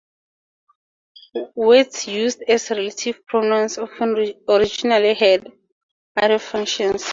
Words 1.53 2.07
used 2.07 2.41
as 2.47 2.71
relative 2.71 3.23
pronouns 3.27 3.77
often 3.77 4.33
originally 4.49 5.13
had 5.13 5.47
other 6.17 6.39
functions. 6.39 7.03